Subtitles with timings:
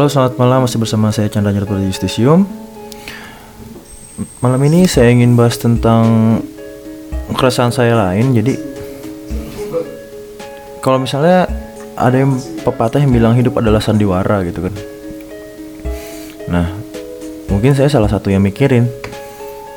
[0.00, 0.64] Halo, selamat malam.
[0.64, 2.48] Masih bersama saya Chandra Nyerpur Justisium.
[4.40, 6.40] Malam ini saya ingin bahas tentang
[7.36, 8.32] keresahan saya lain.
[8.32, 8.56] Jadi,
[10.80, 11.52] kalau misalnya
[12.00, 12.32] ada yang
[12.64, 14.74] pepatah yang bilang hidup adalah sandiwara gitu kan.
[16.48, 16.72] Nah,
[17.52, 18.88] mungkin saya salah satu yang mikirin,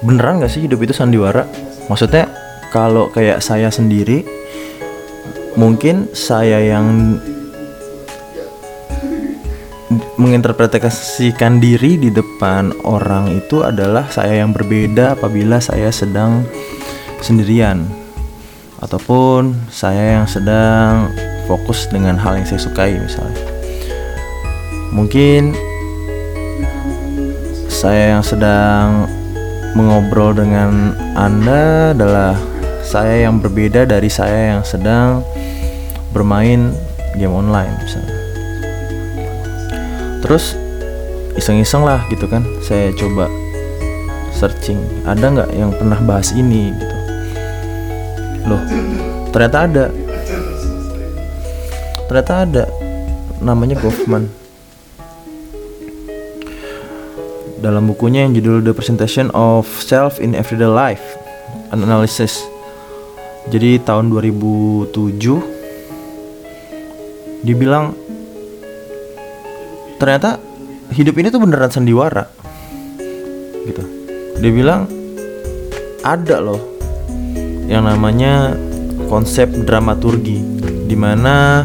[0.08, 1.44] beneran gak sih hidup itu sandiwara?
[1.92, 2.32] Maksudnya,
[2.72, 4.24] kalau kayak saya sendiri,
[5.60, 7.20] mungkin saya yang
[10.16, 16.46] menginterpretasikan diri di depan orang itu adalah saya yang berbeda apabila saya sedang
[17.24, 17.86] sendirian.
[18.84, 21.10] Ataupun saya yang sedang
[21.48, 23.42] fokus dengan hal yang saya sukai misalnya.
[24.94, 25.56] Mungkin
[27.72, 29.10] saya yang sedang
[29.74, 32.38] mengobrol dengan Anda adalah
[32.86, 35.26] saya yang berbeda dari saya yang sedang
[36.14, 36.70] bermain
[37.18, 38.13] game online misalnya
[40.24, 40.56] terus
[41.36, 43.28] iseng-iseng lah gitu kan saya coba
[44.32, 46.96] searching ada nggak yang pernah bahas ini gitu.
[48.48, 48.64] Loh
[49.36, 49.86] ternyata ada.
[52.08, 52.64] Ternyata ada
[53.44, 54.30] namanya Goffman.
[57.64, 61.04] Dalam bukunya yang judul The Presentation of Self in Everyday Life
[61.72, 62.44] Analysis.
[63.48, 64.94] Jadi tahun 2007
[67.44, 67.96] dibilang
[70.04, 70.36] ternyata
[70.92, 72.28] hidup ini tuh beneran sandiwara
[73.64, 73.84] gitu
[74.44, 74.84] dia bilang
[76.04, 76.60] ada loh
[77.72, 78.52] yang namanya
[79.08, 80.44] konsep dramaturgi
[80.92, 81.64] di mana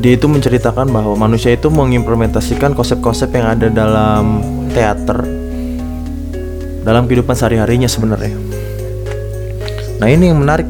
[0.00, 4.40] dia itu menceritakan bahwa manusia itu mengimplementasikan konsep-konsep yang ada dalam
[4.72, 5.20] teater
[6.88, 8.34] dalam kehidupan sehari-harinya sebenarnya.
[10.02, 10.66] Nah ini yang menarik.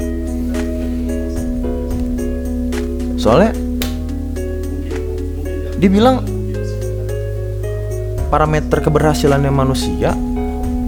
[3.16, 3.61] Soalnya
[5.82, 6.22] dia bilang
[8.30, 10.14] parameter keberhasilannya manusia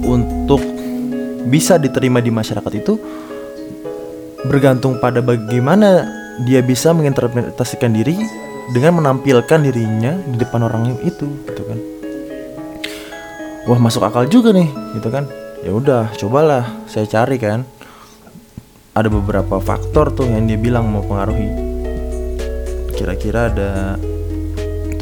[0.06, 0.62] untuk
[1.50, 2.94] bisa diterima di masyarakat itu
[4.47, 6.06] bergantung pada bagaimana
[6.47, 8.15] dia bisa menginterpretasikan diri
[8.71, 11.78] dengan menampilkan dirinya di depan orang itu gitu kan.
[13.66, 15.27] Wah masuk akal juga nih gitu kan.
[15.66, 17.66] Ya udah cobalah saya cari kan.
[18.94, 21.50] Ada beberapa faktor tuh yang dia bilang mau pengaruhi.
[22.94, 23.99] Kira-kira ada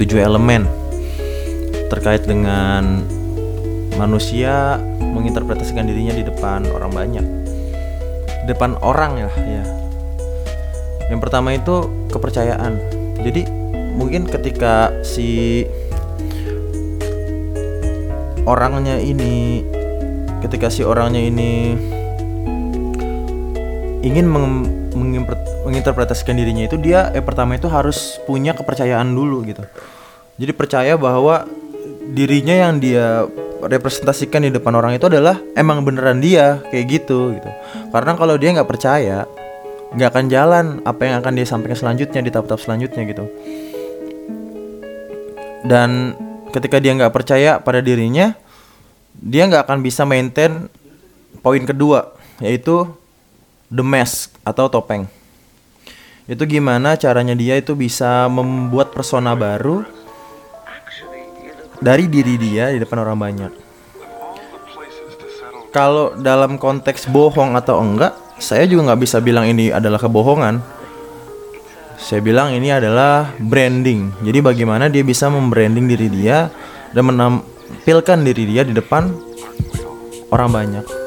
[0.02, 0.66] tujuh elemen
[1.86, 3.06] terkait dengan
[3.94, 7.26] manusia menginterpretasikan dirinya di depan orang banyak.
[8.50, 9.64] Depan orang ya ya.
[11.06, 12.82] Yang pertama itu kepercayaan.
[13.22, 13.46] Jadi
[13.94, 15.62] mungkin ketika si
[18.42, 19.62] orangnya ini
[20.42, 21.78] ketika si orangnya ini
[24.02, 24.26] ingin
[25.64, 29.62] menginterpretasikan dirinya itu dia eh pertama itu harus punya kepercayaan dulu gitu.
[30.36, 31.46] Jadi percaya bahwa
[32.10, 33.30] dirinya yang dia
[33.62, 37.50] representasikan di depan orang itu adalah emang beneran dia kayak gitu gitu.
[37.94, 39.24] Karena kalau dia nggak percaya
[39.92, 43.24] nggak akan jalan apa yang akan dia sampaikan selanjutnya di tahap-tahap selanjutnya gitu.
[45.62, 46.19] Dan
[46.50, 48.34] ketika dia nggak percaya pada dirinya
[49.14, 50.66] dia nggak akan bisa maintain
[51.38, 52.88] poin kedua yaitu
[53.72, 55.08] the mask atau topeng
[56.30, 59.82] itu gimana caranya dia itu bisa membuat persona baru
[61.82, 63.52] dari diri dia di depan orang banyak.
[65.74, 70.62] Kalau dalam konteks bohong atau enggak, saya juga nggak bisa bilang ini adalah kebohongan.
[71.98, 74.14] Saya bilang ini adalah branding.
[74.22, 76.52] Jadi bagaimana dia bisa membranding diri dia
[76.94, 79.10] dan menampilkan diri dia di depan
[80.30, 81.01] orang banyak.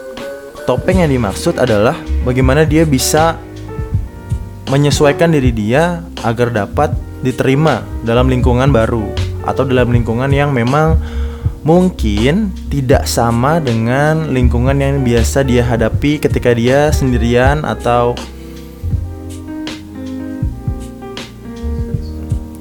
[0.66, 1.94] Topeng yang dimaksud adalah
[2.26, 3.38] bagaimana dia bisa
[4.66, 6.90] menyesuaikan diri dia agar dapat
[7.22, 9.06] diterima dalam lingkungan baru
[9.46, 10.98] atau dalam lingkungan yang memang
[11.62, 18.18] mungkin tidak sama dengan lingkungan yang biasa dia hadapi ketika dia sendirian atau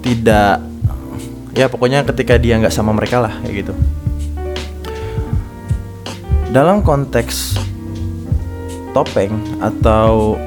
[0.05, 0.61] tidak.
[1.57, 3.75] Ya pokoknya ketika dia nggak sama mereka lah kayak gitu.
[6.53, 7.65] Dalam konteks
[8.95, 10.39] topeng atau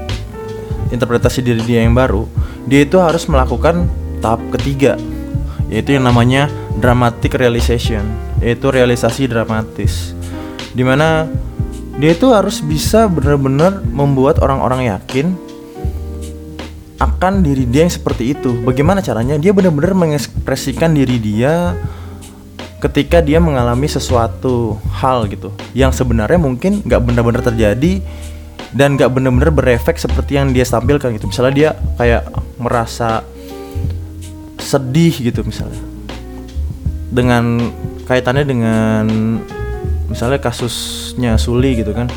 [0.90, 2.24] interpretasi diri dia yang baru
[2.64, 3.92] dia itu harus melakukan
[4.24, 4.96] tahap ketiga
[5.68, 6.48] yaitu yang namanya
[6.80, 8.04] dramatic realization
[8.42, 10.14] yaitu realisasi dramatis.
[10.74, 11.26] Di mana
[11.98, 15.34] dia itu harus bisa benar-benar membuat orang-orang yakin
[16.98, 18.54] akan diri dia yang seperti itu.
[18.62, 19.38] Bagaimana caranya?
[19.38, 21.74] Dia benar-benar mengekspresikan diri dia
[22.78, 28.06] ketika dia mengalami sesuatu hal gitu yang sebenarnya mungkin nggak benar-benar terjadi
[28.75, 31.30] dan nggak benar-benar berefek seperti yang dia tampilkan gitu.
[31.31, 32.28] Misalnya dia kayak
[32.60, 33.24] merasa
[34.60, 35.80] sedih gitu misalnya.
[37.08, 37.72] Dengan
[38.04, 39.06] kaitannya dengan
[40.12, 42.12] misalnya kasusnya Suli gitu kan.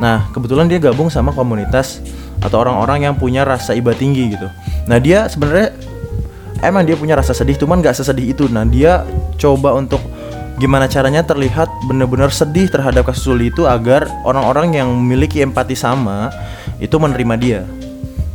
[0.00, 2.00] Nah kebetulan dia gabung sama komunitas
[2.40, 4.48] atau orang-orang yang punya rasa iba tinggi gitu.
[4.88, 5.76] Nah dia sebenarnya
[6.64, 8.48] emang dia punya rasa sedih cuman nggak sesedih itu.
[8.48, 9.04] Nah dia
[9.36, 10.00] coba untuk
[10.60, 16.28] gimana caranya terlihat benar-benar sedih terhadap kasus Suli itu agar orang-orang yang memiliki empati sama
[16.76, 17.60] itu menerima dia.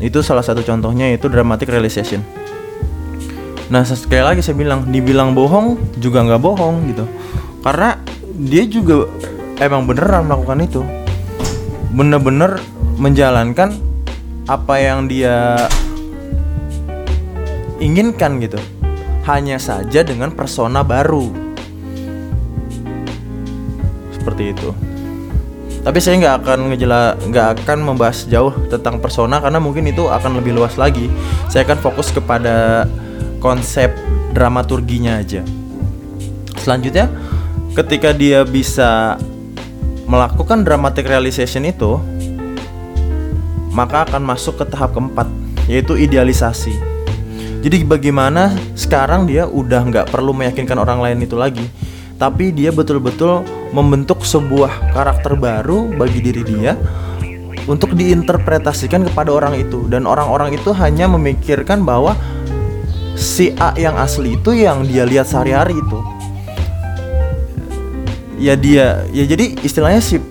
[0.02, 2.26] Itu salah satu contohnya itu dramatic realization.
[3.70, 7.06] Nah sekali lagi saya bilang, dibilang bohong juga nggak bohong gitu,
[7.66, 7.98] karena
[8.38, 9.10] dia juga
[9.58, 10.82] emang beneran melakukan itu,
[11.94, 12.62] bener-bener
[13.02, 13.74] menjalankan
[14.46, 15.66] apa yang dia
[17.82, 18.62] inginkan gitu,
[19.26, 21.45] hanya saja dengan persona baru,
[24.26, 24.74] seperti itu.
[25.86, 30.42] Tapi saya nggak akan ngejela, nggak akan membahas jauh tentang persona karena mungkin itu akan
[30.42, 31.14] lebih luas lagi.
[31.46, 32.90] Saya akan fokus kepada
[33.38, 33.94] konsep
[34.34, 35.46] dramaturginya aja.
[36.58, 37.06] Selanjutnya,
[37.78, 39.22] ketika dia bisa
[40.10, 42.02] melakukan dramatic realization itu,
[43.70, 45.30] maka akan masuk ke tahap keempat,
[45.70, 46.74] yaitu idealisasi.
[47.62, 51.70] Jadi bagaimana sekarang dia udah nggak perlu meyakinkan orang lain itu lagi,
[52.18, 53.46] tapi dia betul-betul
[53.76, 56.80] membentuk sebuah karakter baru bagi diri dia
[57.68, 59.84] untuk diinterpretasikan kepada orang itu.
[59.92, 62.16] Dan orang-orang itu hanya memikirkan bahwa
[63.20, 66.00] si A yang asli itu yang dia lihat sehari-hari itu.
[68.40, 70.24] Ya dia ya jadi istilahnya si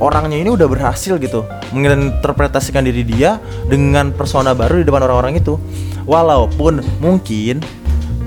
[0.00, 1.44] orangnya ini udah berhasil gitu
[1.76, 3.36] menginterpretasikan diri dia
[3.68, 5.60] dengan persona baru di depan orang-orang itu.
[6.08, 7.60] Walaupun mungkin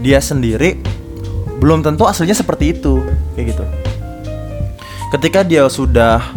[0.06, 0.78] dia sendiri
[1.58, 3.00] belum tentu aslinya seperti itu
[3.40, 3.64] kayak gitu
[5.14, 6.34] ketika dia sudah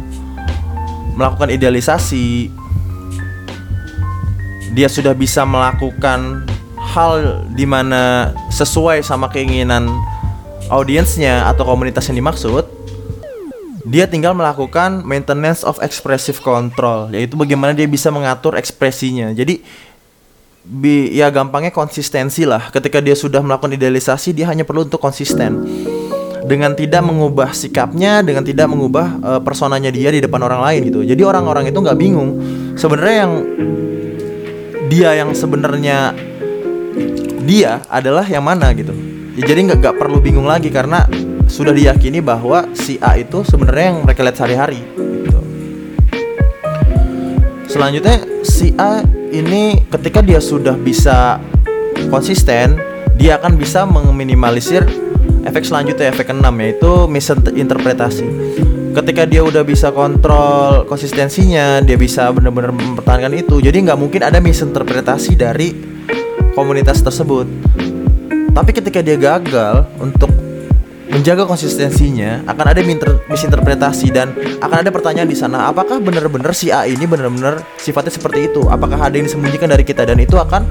[1.17, 2.53] melakukan idealisasi
[4.77, 6.45] dia sudah bisa melakukan
[6.77, 9.89] hal di mana sesuai sama keinginan
[10.69, 12.69] audiensnya atau komunitas yang dimaksud
[13.89, 19.31] dia tinggal melakukan maintenance of expressive control yaitu bagaimana dia bisa mengatur ekspresinya.
[19.31, 19.63] Jadi
[20.67, 22.75] bi ya gampangnya konsistensi lah.
[22.75, 25.63] Ketika dia sudah melakukan idealisasi dia hanya perlu untuk konsisten
[26.47, 31.01] dengan tidak mengubah sikapnya dengan tidak mengubah uh, personanya dia di depan orang lain gitu.
[31.03, 32.39] Jadi orang-orang itu nggak bingung.
[32.79, 33.33] Sebenarnya yang
[34.87, 36.15] dia yang sebenarnya
[37.43, 38.95] dia adalah yang mana gitu.
[39.37, 41.05] Ya, jadi nggak nggak perlu bingung lagi karena
[41.47, 45.41] sudah diyakini bahwa si A itu sebenarnya yang mereka lihat sehari-hari gitu.
[47.71, 51.39] selanjutnya si A ini ketika dia sudah bisa
[52.11, 52.77] konsisten
[53.15, 54.85] dia akan bisa meminimalisir
[55.47, 58.27] efek selanjutnya efek keenam yaitu misinterpretasi
[58.93, 64.43] ketika dia udah bisa kontrol konsistensinya dia bisa benar-benar mempertahankan itu jadi nggak mungkin ada
[64.43, 65.97] misinterpretasi dari
[66.57, 67.45] komunitas tersebut.
[68.57, 70.33] Tapi ketika dia gagal untuk
[71.13, 72.81] menjaga konsistensinya, akan ada
[73.29, 74.33] misinterpretasi dan
[74.65, 78.65] akan ada pertanyaan di sana, apakah benar-benar si A ini benar-benar sifatnya seperti itu?
[78.65, 80.65] Apakah ada yang disembunyikan dari kita dan itu akan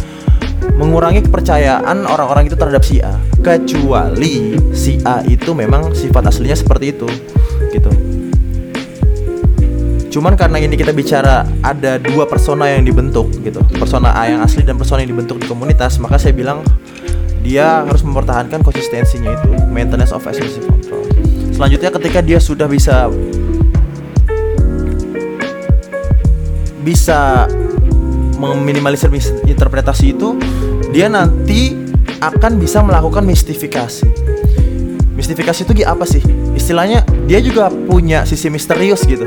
[0.75, 3.13] mengurangi kepercayaan orang-orang itu terhadap si A.
[3.45, 7.05] Kecuali si A itu memang sifat aslinya seperti itu,
[7.69, 7.93] gitu.
[10.09, 14.65] Cuman karena ini kita bicara ada dua persona yang dibentuk gitu, persona A yang asli
[14.65, 16.65] dan persona yang dibentuk di komunitas, maka saya bilang
[17.45, 21.05] dia harus mempertahankan konsistensinya itu, maintenance of exclusive control.
[21.53, 23.13] Selanjutnya ketika dia sudah bisa
[26.81, 27.45] bisa
[28.41, 29.13] meminimalisir
[29.45, 30.33] interpretasi itu,
[30.89, 31.84] dia nanti
[32.25, 34.07] akan bisa melakukan mistifikasi.
[35.13, 36.21] Mistifikasi itu apa sih?
[36.57, 39.25] Istilahnya dia juga punya sisi misterius gitu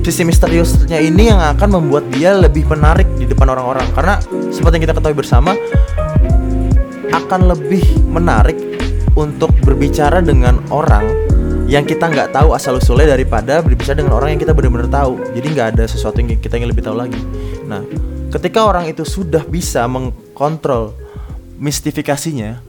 [0.00, 4.16] sisi misteriusnya ini yang akan membuat dia lebih menarik di depan orang-orang karena
[4.48, 5.52] seperti yang kita ketahui bersama
[7.12, 8.56] akan lebih menarik
[9.12, 11.04] untuk berbicara dengan orang
[11.70, 15.46] yang kita nggak tahu asal usulnya daripada berbicara dengan orang yang kita benar-benar tahu jadi
[15.52, 17.20] nggak ada sesuatu yang kita ingin lebih tahu lagi
[17.68, 17.84] nah
[18.32, 20.96] ketika orang itu sudah bisa mengkontrol
[21.60, 22.64] mistifikasinya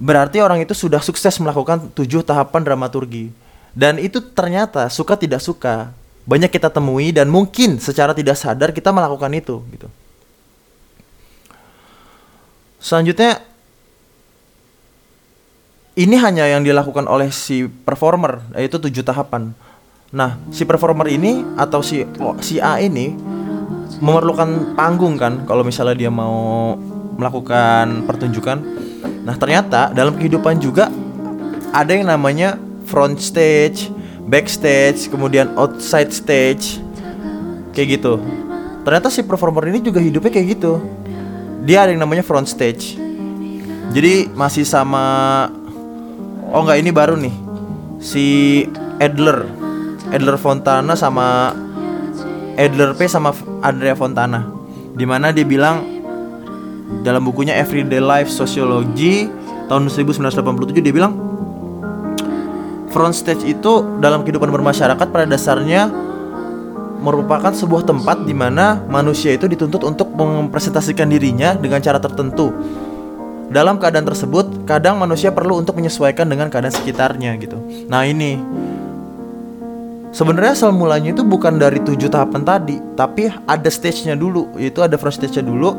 [0.00, 3.28] berarti orang itu sudah sukses melakukan tujuh tahapan dramaturgi
[3.76, 5.92] dan itu ternyata suka tidak suka
[6.28, 9.88] banyak kita temui dan mungkin secara tidak sadar kita melakukan itu gitu.
[12.78, 13.40] Selanjutnya
[15.98, 19.56] ini hanya yang dilakukan oleh si performer yaitu tujuh tahapan.
[20.12, 23.16] Nah, si performer ini atau si oh, si A ini
[23.98, 26.76] memerlukan panggung kan kalau misalnya dia mau
[27.18, 28.62] melakukan pertunjukan.
[29.26, 30.88] Nah, ternyata dalam kehidupan juga
[31.74, 32.56] ada yang namanya
[32.86, 33.90] front stage,
[34.24, 36.80] backstage, kemudian outside stage,
[37.74, 38.22] kayak gitu.
[38.86, 40.80] Ternyata si performer ini juga hidupnya kayak gitu.
[41.66, 42.96] Dia ada yang namanya front stage.
[43.92, 45.04] Jadi masih sama
[46.48, 47.34] Oh enggak ini baru nih
[48.00, 48.64] Si
[49.00, 49.48] Adler
[50.12, 51.52] Adler Fontana sama
[52.56, 53.32] Adler P sama
[53.64, 54.48] Andrea Fontana
[54.96, 55.97] Di mana dia bilang
[56.88, 59.28] Dalam bukunya Everyday Life Sociology
[59.68, 61.12] Tahun 1987 dia bilang
[62.88, 65.92] Front stage itu dalam kehidupan bermasyarakat pada dasarnya
[66.98, 72.50] merupakan sebuah tempat di mana manusia itu dituntut untuk mempresentasikan dirinya dengan cara tertentu.
[73.48, 77.56] Dalam keadaan tersebut, kadang manusia perlu untuk menyesuaikan dengan keadaan sekitarnya gitu.
[77.88, 78.36] Nah ini
[80.12, 85.00] sebenarnya asal mulanya itu bukan dari tujuh tahapan tadi, tapi ada stage-nya dulu, yaitu ada
[85.00, 85.76] front stage-nya dulu,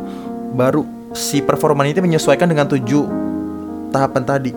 [0.56, 3.04] baru si performan itu menyesuaikan dengan tujuh
[3.89, 4.51] tahapan tadi.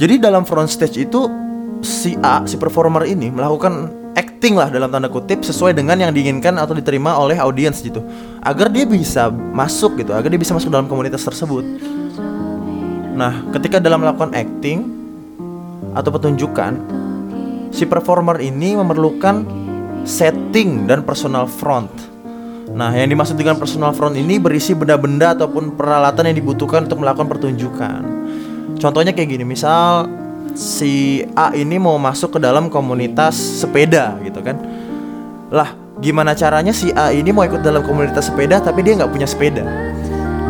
[0.00, 1.28] Jadi dalam front stage itu
[1.84, 6.56] si A, si performer ini melakukan acting lah dalam tanda kutip sesuai dengan yang diinginkan
[6.56, 8.00] atau diterima oleh audiens gitu.
[8.40, 11.62] Agar dia bisa masuk gitu, agar dia bisa masuk dalam komunitas tersebut.
[13.12, 14.88] Nah, ketika dalam melakukan acting
[15.92, 16.80] atau pertunjukan,
[17.68, 19.44] si performer ini memerlukan
[20.08, 21.92] setting dan personal front.
[22.70, 27.26] Nah, yang dimaksud dengan personal front ini berisi benda-benda ataupun peralatan yang dibutuhkan untuk melakukan
[27.26, 28.00] pertunjukan.
[28.78, 30.06] Contohnya kayak gini, misal
[30.54, 34.56] si A ini mau masuk ke dalam komunitas sepeda gitu kan.
[35.50, 39.26] Lah gimana caranya si A ini mau ikut dalam komunitas sepeda tapi dia nggak punya
[39.26, 39.66] sepeda?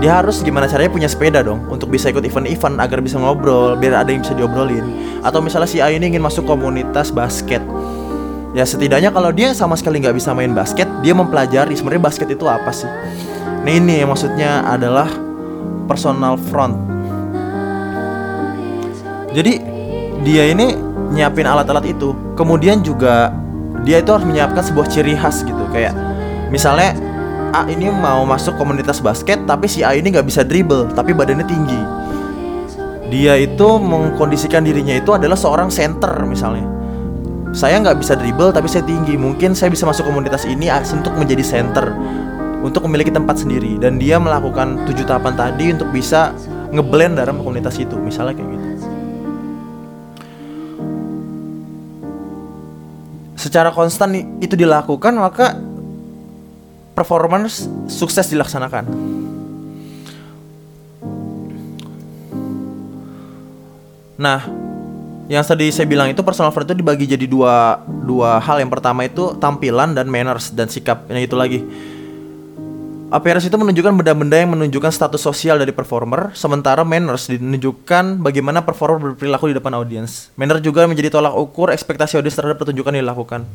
[0.00, 4.00] Dia harus gimana caranya punya sepeda dong untuk bisa ikut event-event agar bisa ngobrol biar
[4.00, 4.85] ada yang bisa diobrolin.
[5.21, 7.61] Atau misalnya si A ini ingin masuk komunitas basket
[8.50, 12.45] ya setidaknya kalau dia sama sekali nggak bisa main basket dia mempelajari sebenarnya basket itu
[12.50, 12.90] apa sih?
[13.61, 15.07] Nah ini maksudnya adalah
[15.87, 16.75] personal front.
[19.30, 19.62] Jadi
[20.26, 20.75] dia ini
[21.14, 22.16] nyiapin alat-alat itu.
[22.35, 23.30] Kemudian juga
[23.87, 25.64] dia itu harus menyiapkan sebuah ciri khas gitu.
[25.71, 25.95] Kayak
[26.50, 26.97] misalnya
[27.50, 31.47] A ini mau masuk komunitas basket tapi si A ini nggak bisa dribble tapi badannya
[31.47, 31.80] tinggi.
[33.11, 36.80] Dia itu mengkondisikan dirinya itu adalah seorang center misalnya
[37.50, 39.19] saya nggak bisa dribble tapi saya tinggi.
[39.19, 41.90] Mungkin saya bisa masuk komunitas ini untuk menjadi center
[42.61, 43.80] untuk memiliki tempat sendiri.
[43.80, 46.30] Dan dia melakukan tujuh tahapan tadi untuk bisa
[46.71, 48.66] ngeblend dalam komunitas itu misalnya kayak gitu.
[53.40, 55.57] Secara konstan itu dilakukan maka
[56.95, 58.85] performance sukses dilaksanakan.
[64.21, 64.45] Nah,
[65.31, 68.59] yang tadi saya bilang itu personal brand itu dibagi jadi dua dua hal.
[68.59, 71.07] Yang pertama itu tampilan dan manners dan sikap.
[71.07, 71.61] Yang itu lagi
[73.11, 79.03] Appearance itu menunjukkan benda-benda yang menunjukkan status sosial dari performer, sementara manners menunjukkan bagaimana performer
[79.03, 80.31] berperilaku di depan audiens.
[80.39, 83.51] Manner juga menjadi tolak ukur ekspektasi audiens terhadap pertunjukan yang dilakukan.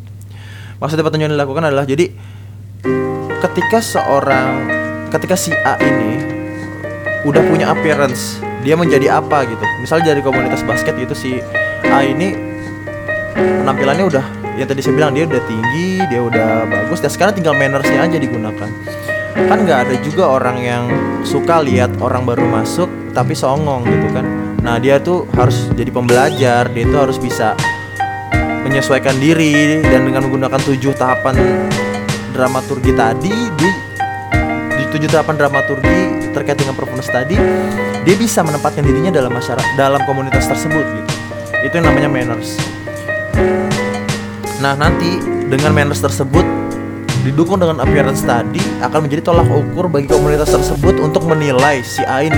[0.84, 2.12] Maksudnya pertunjukan yang dilakukan adalah jadi
[3.48, 4.67] ketika seorang
[5.15, 6.20] ketika si A ini
[7.24, 9.62] udah punya appearance, dia menjadi apa gitu.
[9.77, 11.38] Misalnya dari komunitas basket gitu si
[11.86, 12.34] A ini
[13.38, 14.25] penampilannya udah
[14.57, 18.17] yang tadi saya bilang dia udah tinggi, dia udah bagus dan sekarang tinggal mannersnya aja
[18.17, 18.69] digunakan.
[19.36, 20.84] Kan nggak ada juga orang yang
[21.22, 24.25] suka lihat orang baru masuk tapi songong gitu kan.
[24.65, 27.53] Nah dia tuh harus jadi pembelajar dia tuh harus bisa
[28.65, 31.38] menyesuaikan diri dan dengan menggunakan tujuh tahapan
[32.34, 33.69] dramaturgi tadi di
[34.74, 37.39] di tujuh tahapan dramaturgi terkait dengan performance tadi
[38.03, 41.13] dia bisa menempatkan dirinya dalam masyarakat dalam komunitas tersebut gitu
[41.63, 42.59] itu yang namanya manners
[44.59, 46.43] nah nanti dengan manners tersebut
[47.25, 52.21] didukung dengan appearance tadi akan menjadi tolak ukur bagi komunitas tersebut untuk menilai si A
[52.21, 52.37] ini.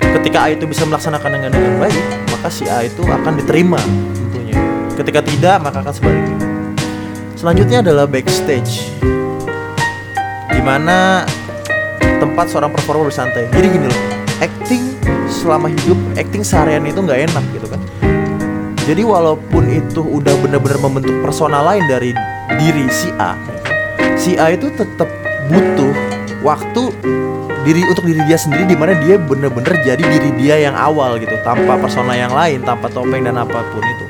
[0.00, 3.76] Ketika A itu bisa melaksanakan dengan dengan baik, maka si A itu akan diterima
[4.16, 4.56] tentunya.
[4.96, 6.38] Ketika tidak, maka akan sebaliknya.
[7.36, 8.88] Selanjutnya adalah backstage,
[10.48, 11.28] di mana
[12.24, 13.52] tempat seorang performer bersantai.
[13.52, 14.00] Jadi gini loh,
[14.40, 14.82] acting
[15.28, 17.80] selama hidup, acting seharian itu nggak enak gitu kan.
[18.84, 22.16] Jadi walaupun itu udah benar-benar membentuk persona lain dari
[22.60, 23.32] diri si A
[24.24, 25.08] si A itu tetap
[25.50, 25.92] butuh
[26.40, 26.92] waktu
[27.64, 31.32] diri untuk diri dia sendiri di mana dia bener-bener jadi diri dia yang awal gitu
[31.44, 34.06] tanpa persona yang lain tanpa topeng dan apa pun itu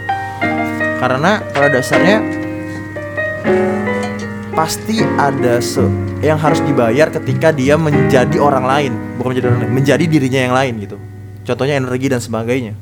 [0.99, 2.19] karena pada dasarnya
[4.55, 5.83] pasti ada se
[6.23, 10.55] yang harus dibayar ketika dia menjadi orang lain bukan menjadi orang lain menjadi dirinya yang
[10.55, 10.97] lain gitu
[11.45, 12.75] contohnya energi dan sebagainya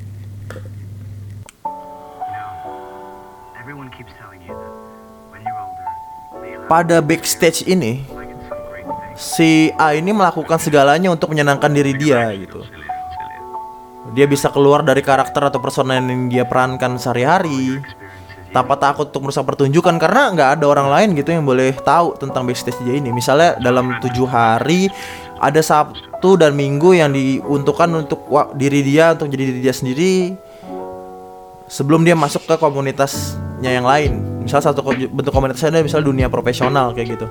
[6.73, 8.01] pada backstage ini
[9.13, 12.65] si A ini melakukan segalanya untuk menyenangkan diri dia gitu.
[14.17, 17.81] Dia bisa keluar dari karakter atau persona yang dia perankan sehari-hari.
[18.53, 22.45] Tanpa takut untuk merusak pertunjukan karena nggak ada orang lain gitu yang boleh tahu tentang
[22.45, 23.09] backstage dia ini.
[23.09, 24.93] Misalnya dalam tujuh hari
[25.41, 30.37] ada Sabtu dan Minggu yang diuntukkan untuk diri dia untuk jadi diri dia sendiri
[31.67, 34.45] sebelum dia masuk ke komunitasnya yang lain.
[34.45, 37.27] Misal satu bentuk komunitasnya ada misalnya dunia profesional kayak gitu.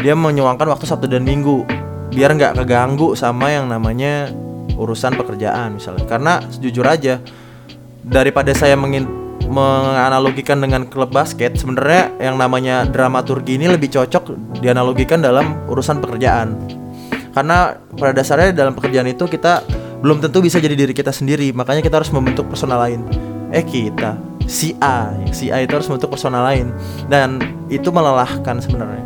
[0.00, 1.68] Dia menyuangkan waktu Sabtu dan Minggu
[2.16, 4.32] biar nggak keganggu sama yang namanya
[4.80, 6.08] urusan pekerjaan misalnya.
[6.08, 7.20] Karena jujur aja
[8.00, 15.22] daripada saya mengin menganalogikan dengan klub basket sebenarnya yang namanya dramaturgi ini lebih cocok dianalogikan
[15.22, 16.58] dalam urusan pekerjaan.
[17.30, 19.60] Karena pada dasarnya dalam pekerjaan itu kita
[20.00, 23.04] belum tentu bisa jadi diri kita sendiri makanya kita harus membentuk personal lain.
[23.52, 26.72] Eh kita si A si A itu harus membentuk personal lain.
[27.06, 29.04] Dan itu melelahkan sebenarnya.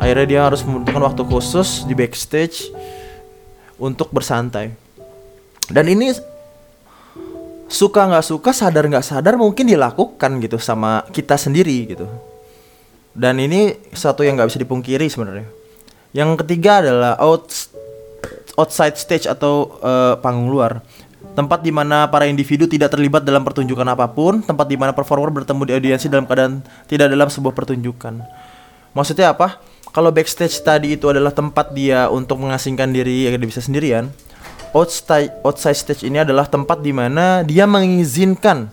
[0.00, 2.72] Akhirnya dia harus membutuhkan waktu khusus di backstage
[3.80, 4.72] untuk bersantai.
[5.68, 6.12] Dan ini
[7.70, 12.10] suka nggak suka sadar nggak sadar mungkin dilakukan gitu sama kita sendiri gitu.
[13.14, 15.46] Dan ini satu yang nggak bisa dipungkiri sebenarnya.
[16.10, 17.46] Yang ketiga adalah out
[18.58, 20.82] outside stage atau uh, panggung luar.
[21.30, 25.30] Tempat di mana para individu tidak terlibat dalam pertunjukan apa pun tempat di mana performer
[25.30, 28.18] bertemu di audiensi dalam keadaan tidak dalam sebuah pertunjukan.
[28.90, 29.62] Maksudnya apa?
[29.94, 34.10] Kalau backstage tadi itu adalah tempat dia untuk mengasingkan diri yang dia bisa sendirian
[34.76, 38.70] outside outside stage ini adalah tempat di mana dia mengizinkan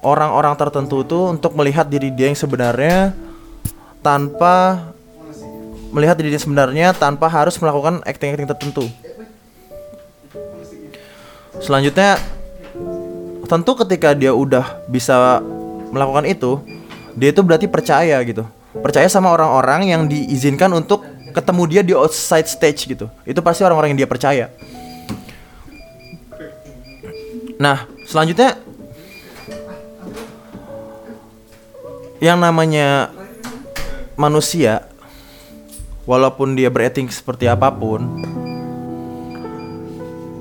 [0.00, 3.12] orang-orang tertentu itu untuk melihat diri dia yang sebenarnya
[4.00, 4.88] tanpa
[5.90, 8.84] melihat diri dia sebenarnya tanpa harus melakukan acting-acting tertentu.
[11.58, 12.20] Selanjutnya
[13.48, 15.42] tentu ketika dia udah bisa
[15.90, 16.60] melakukan itu,
[17.16, 18.44] dia itu berarti percaya gitu.
[18.78, 23.08] Percaya sama orang-orang yang diizinkan untuk ketemu dia di outside stage gitu.
[23.24, 24.52] Itu pasti orang-orang yang dia percaya.
[27.58, 28.54] Nah, selanjutnya.
[32.18, 33.14] Yang namanya
[34.18, 34.90] manusia
[36.02, 38.18] walaupun dia bereting seperti apa pun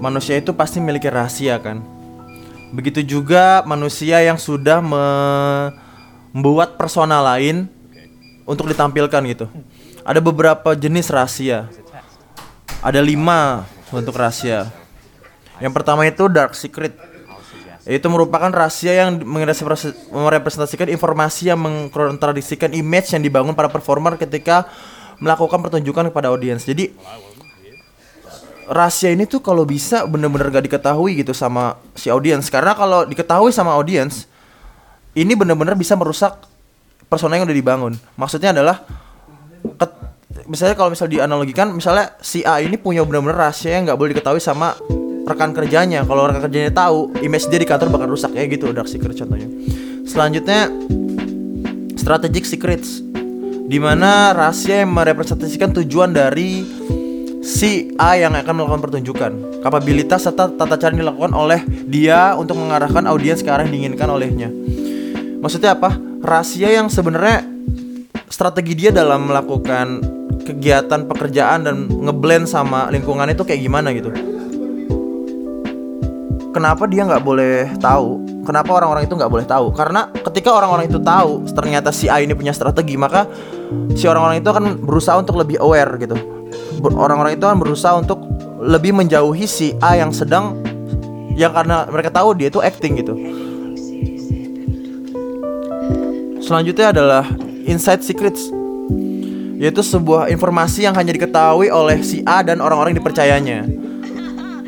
[0.01, 1.85] manusia itu pasti memiliki rahasia kan?
[2.73, 7.69] Begitu juga manusia yang sudah membuat persona lain
[8.45, 9.45] untuk ditampilkan gitu.
[10.01, 11.69] Ada beberapa jenis rahasia.
[12.81, 14.73] Ada lima bentuk rahasia.
[15.57, 16.93] Yang pertama itu dark secret.
[17.87, 19.23] Itu merupakan rahasia yang
[20.11, 24.67] merepresentasikan informasi yang mengkontradiksikan image yang dibangun para performer ketika
[25.23, 26.67] melakukan pertunjukan kepada audiens.
[26.67, 26.91] Jadi
[28.67, 33.55] rahasia ini tuh kalau bisa bener-bener gak diketahui gitu sama si audiens karena kalau diketahui
[33.55, 34.27] sama audiens
[35.15, 36.35] ini bener-bener bisa merusak
[37.07, 37.95] persona yang udah dibangun.
[38.19, 38.83] Maksudnya adalah
[40.43, 44.43] misalnya kalau misalnya dianalogikan misalnya si A ini punya bener-bener rahasia yang nggak boleh diketahui
[44.43, 44.75] sama
[45.27, 46.07] rekan kerjanya.
[46.07, 49.51] Kalau rekan kerjanya tahu image dia di kantor bakal rusak ya gitu dark secret contohnya.
[50.07, 50.71] Selanjutnya
[51.99, 53.03] strategic secrets.
[53.67, 56.63] Di mana rahasia yang merepresentasikan tujuan dari
[57.43, 59.31] si A yang akan melakukan pertunjukan.
[59.59, 64.07] Kapabilitas serta tata cara yang dilakukan oleh dia untuk mengarahkan audiens ke arah yang diinginkan
[64.07, 64.47] olehnya.
[65.43, 65.99] Maksudnya apa?
[66.23, 67.43] Rahasia yang sebenarnya
[68.31, 69.99] strategi dia dalam melakukan
[70.47, 74.15] kegiatan pekerjaan dan ngeblend sama lingkungan itu kayak gimana gitu
[76.57, 78.25] kenapa dia nggak boleh tahu?
[78.41, 79.69] Kenapa orang-orang itu nggak boleh tahu?
[79.77, 83.29] Karena ketika orang-orang itu tahu ternyata si A ini punya strategi maka
[83.93, 86.17] si orang-orang itu akan berusaha untuk lebih aware gitu.
[86.81, 88.17] Orang-orang itu akan berusaha untuk
[88.57, 90.57] lebih menjauhi si A yang sedang
[91.37, 93.13] yang karena mereka tahu dia itu acting gitu.
[96.41, 97.23] Selanjutnya adalah
[97.69, 98.49] inside secrets
[99.61, 103.65] yaitu sebuah informasi yang hanya diketahui oleh si A dan orang-orang dipercayanya.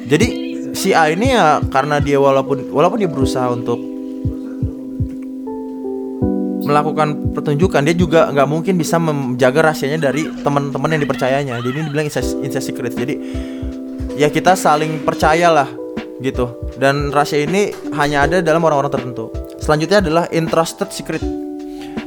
[0.10, 0.39] Jadi
[0.80, 3.76] si A ini ya karena dia walaupun walaupun dia berusaha untuk
[6.64, 11.60] melakukan pertunjukan dia juga nggak mungkin bisa menjaga rahasianya dari teman-teman yang dipercayanya.
[11.60, 12.96] Jadi ini dibilang inside secret.
[12.96, 13.16] Jadi
[14.16, 15.68] ya kita saling percayalah
[16.24, 16.48] gitu.
[16.80, 19.36] Dan rahasia ini hanya ada dalam orang-orang tertentu.
[19.60, 21.20] Selanjutnya adalah entrusted secret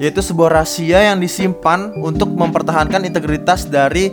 [0.00, 4.08] yaitu sebuah rahasia yang disimpan untuk mempertahankan integritas dari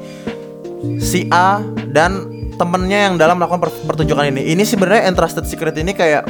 [0.99, 1.63] si A
[1.95, 4.51] dan temennya yang dalam melakukan pertunjukan ini.
[4.51, 6.27] Ini sebenarnya entrusted secret ini kayak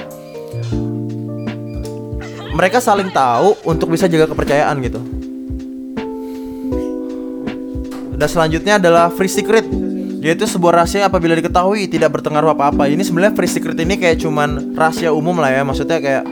[2.53, 5.01] mereka saling tahu untuk bisa jaga kepercayaan gitu.
[8.13, 9.65] Dan selanjutnya adalah free secret.
[10.19, 12.91] Yaitu sebuah rahasia apabila diketahui tidak berpengaruh apa-apa.
[12.91, 15.63] Ini sebenarnya free secret ini kayak cuman rahasia umum lah ya.
[15.63, 16.23] Maksudnya kayak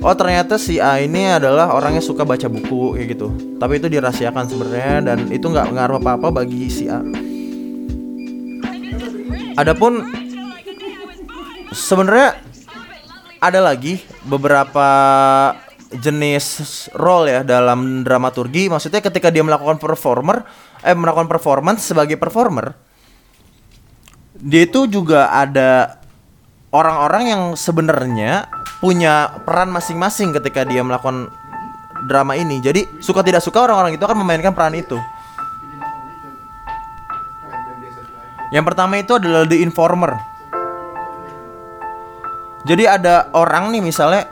[0.00, 3.28] oh ternyata si A ini adalah orang yang suka baca buku kayak gitu.
[3.60, 7.04] Tapi itu dirahasiakan sebenarnya dan itu nggak ngaruh apa-apa bagi si A
[9.56, 10.04] Adapun
[11.72, 12.36] sebenarnya
[13.40, 14.88] ada lagi beberapa
[15.92, 18.68] jenis role ya dalam dramaturgi.
[18.68, 20.44] Maksudnya ketika dia melakukan performer
[20.84, 22.76] eh melakukan performance sebagai performer
[24.40, 25.96] dia itu juga ada
[26.72, 28.48] orang-orang yang sebenarnya
[28.84, 31.32] punya peran masing-masing ketika dia melakukan
[32.04, 32.60] drama ini.
[32.60, 35.00] Jadi suka tidak suka orang-orang itu akan memainkan peran itu
[38.54, 40.14] yang pertama itu adalah the informer.
[42.66, 44.26] Jadi ada orang nih misalnya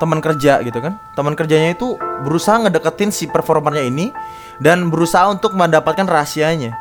[0.00, 0.96] teman kerja gitu kan.
[1.12, 4.12] Teman kerjanya itu berusaha ngedeketin si performernya ini
[4.60, 6.72] dan berusaha untuk mendapatkan rahasianya.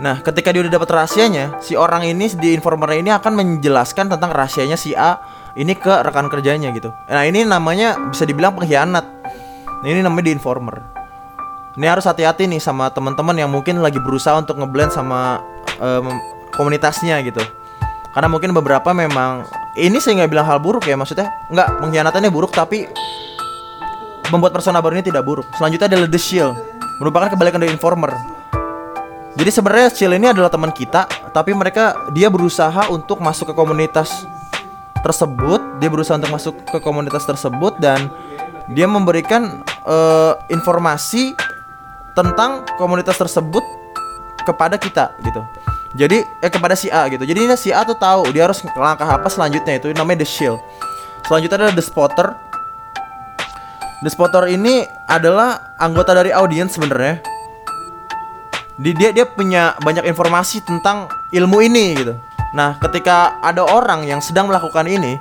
[0.00, 4.32] Nah ketika dia udah dapat rahasianya si orang ini di informernya ini akan menjelaskan tentang
[4.32, 5.20] rahasianya si A
[5.52, 6.88] ini ke rekan kerjanya gitu.
[7.12, 9.04] Nah ini namanya bisa dibilang pengkhianat.
[9.82, 10.91] Nah, ini namanya di informer
[11.72, 15.40] ini harus hati-hati nih sama teman-teman yang mungkin lagi berusaha untuk ngeblend sama
[15.80, 16.12] um,
[16.52, 17.40] komunitasnya gitu.
[18.12, 19.48] Karena mungkin beberapa memang
[19.80, 22.84] ini saya nggak bilang hal buruk ya maksudnya nggak pengkhianatannya buruk tapi
[24.28, 25.48] membuat persona baru ini tidak buruk.
[25.56, 26.52] Selanjutnya adalah the shield
[27.00, 28.12] merupakan kebalikan dari informer.
[29.32, 34.12] Jadi sebenarnya shield ini adalah teman kita tapi mereka dia berusaha untuk masuk ke komunitas
[35.02, 38.12] tersebut dia berusaha untuk masuk ke komunitas tersebut dan
[38.70, 41.34] dia memberikan uh, informasi
[42.12, 43.64] tentang komunitas tersebut
[44.44, 45.42] kepada kita gitu
[45.92, 47.24] jadi eh kepada si A gitu.
[47.24, 50.60] Jadi si A tuh tahu dia harus langkah apa selanjutnya itu namanya the shield.
[51.28, 52.28] Selanjutnya adalah the spotter.
[54.02, 57.20] The spotter ini adalah anggota dari audiens sebenarnya.
[58.80, 62.16] Dia dia punya banyak informasi tentang ilmu ini gitu.
[62.56, 65.20] Nah, ketika ada orang yang sedang melakukan ini,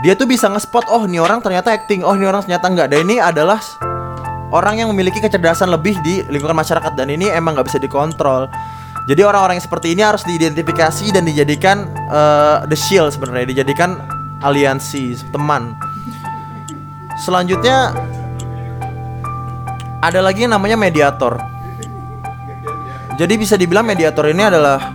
[0.00, 2.88] dia tuh bisa ngespot oh ini orang ternyata acting, oh ini orang ternyata enggak.
[2.94, 3.60] Dan ini adalah
[4.54, 8.46] orang yang memiliki kecerdasan lebih di lingkungan masyarakat dan ini emang nggak bisa dikontrol.
[9.06, 14.02] Jadi orang-orang yang seperti ini harus diidentifikasi dan dijadikan uh, the shield sebenarnya, dijadikan
[14.42, 15.78] aliansi teman.
[17.22, 17.94] Selanjutnya
[20.02, 21.38] ada lagi yang namanya mediator.
[23.16, 24.92] Jadi bisa dibilang mediator ini adalah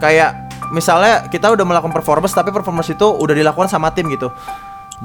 [0.00, 4.32] kayak misalnya kita udah melakukan performance tapi performance itu udah dilakukan sama tim gitu.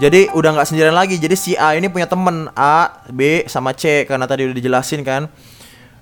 [0.01, 1.21] Jadi udah nggak sendirian lagi.
[1.21, 5.29] Jadi si A ini punya temen A, B sama C karena tadi udah dijelasin kan.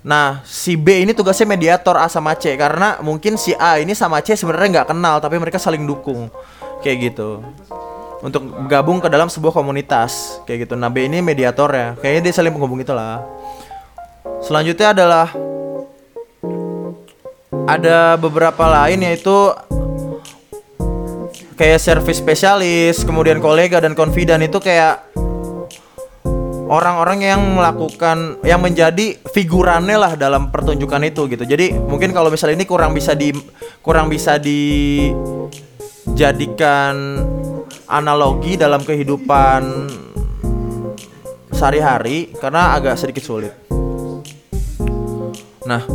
[0.02, 4.18] Nah, si B ini tugasnya mediator A sama C karena mungkin si A ini sama
[4.24, 6.32] C sebenarnya nggak kenal tapi mereka saling dukung
[6.82, 7.46] kayak gitu
[8.26, 10.74] untuk gabung ke dalam sebuah komunitas kayak gitu.
[10.74, 13.22] Nah, B ini mediator ya, kayaknya dia saling penghubung itulah.
[14.42, 15.30] Selanjutnya adalah
[17.70, 19.54] ada beberapa lain yaitu
[21.62, 25.14] kayak service spesialis, kemudian kolega dan confident itu kayak
[26.66, 31.46] orang-orang yang melakukan yang menjadi figurannya lah dalam pertunjukan itu gitu.
[31.46, 33.30] Jadi mungkin kalau misalnya ini kurang bisa di
[33.86, 35.22] kurang bisa dijadikan
[37.86, 39.86] analogi dalam kehidupan
[41.54, 43.54] sehari-hari karena agak sedikit sulit.
[45.62, 45.86] Nah,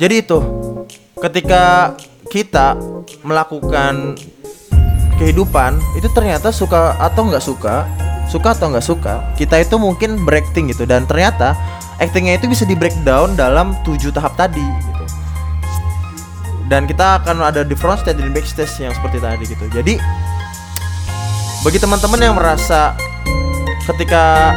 [0.00, 0.40] jadi itu
[1.20, 1.92] ketika
[2.30, 2.78] kita
[3.26, 4.14] melakukan
[5.18, 7.84] kehidupan itu ternyata suka atau nggak suka
[8.30, 10.86] suka atau nggak suka kita itu mungkin breaking gitu.
[10.86, 11.58] Dan ternyata
[11.98, 15.04] actingnya itu bisa di breakdown dalam tujuh tahap tadi gitu.
[16.70, 19.66] Dan kita akan ada di front stage dan backstage yang seperti tadi gitu.
[19.74, 19.98] Jadi
[21.66, 22.94] bagi teman-teman yang merasa
[23.90, 24.54] ketika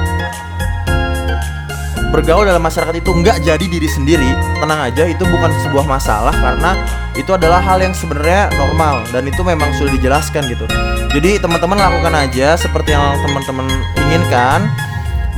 [2.13, 4.29] bergaul dalam masyarakat itu nggak jadi diri sendiri
[4.62, 6.77] tenang aja itu bukan sebuah masalah karena
[7.13, 10.65] itu adalah hal yang sebenarnya normal dan itu memang sudah dijelaskan gitu.
[11.13, 13.69] Jadi teman-teman lakukan aja seperti yang teman-teman
[14.10, 14.65] inginkan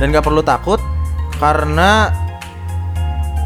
[0.00, 0.80] dan nggak perlu takut
[1.36, 2.08] karena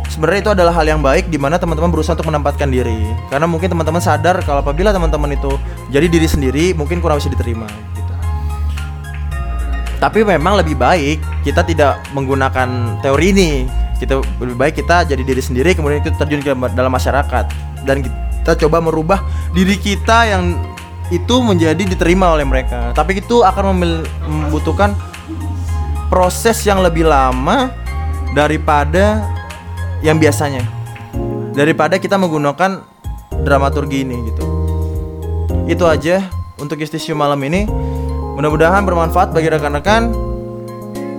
[0.06, 3.02] sebenarnya itu adalah hal yang baik di mana teman-teman berusaha untuk menempatkan diri.
[3.28, 5.50] Karena mungkin teman-teman sadar kalau apabila teman-teman itu
[5.90, 7.66] jadi diri sendiri mungkin kurang bisa diterima
[10.00, 13.52] tapi memang lebih baik kita tidak menggunakan teori ini.
[14.00, 17.44] Kita lebih baik kita jadi diri sendiri kemudian itu terjun ke dalam masyarakat
[17.84, 19.20] dan kita coba merubah
[19.52, 20.56] diri kita yang
[21.12, 22.94] itu menjadi diterima oleh mereka.
[22.96, 23.76] Tapi itu akan
[24.24, 24.96] membutuhkan
[26.08, 27.70] proses yang lebih lama
[28.32, 29.26] daripada
[30.00, 30.62] yang biasanya.
[31.50, 32.86] Daripada kita menggunakan
[33.42, 34.44] dramaturgi ini gitu.
[35.66, 36.22] Itu aja
[36.62, 37.66] untuk istisiu malam ini.
[38.38, 40.29] Mudah-mudahan bermanfaat bagi rekan-rekan.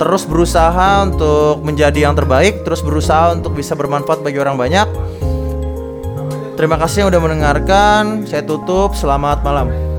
[0.01, 4.89] Terus berusaha untuk menjadi yang terbaik, terus berusaha untuk bisa bermanfaat bagi orang banyak.
[6.57, 8.25] Terima kasih yang udah mendengarkan.
[8.25, 8.97] Saya tutup.
[8.97, 9.90] Selamat malam.